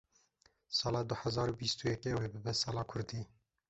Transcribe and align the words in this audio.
sala 0.77 1.01
du 1.09 1.15
hezar 1.21 1.47
û 1.51 1.53
bîst 1.61 1.77
û 1.81 1.83
yekê 1.91 2.09
ew 2.15 2.21
ê 2.25 2.29
bibe 2.33 2.53
sala 2.63 2.83
kurdî. 2.91 3.21